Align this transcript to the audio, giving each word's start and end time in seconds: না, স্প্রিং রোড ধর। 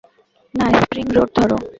না, 0.53 0.65
স্প্রিং 0.79 1.05
রোড 1.15 1.29
ধর। 1.35 1.51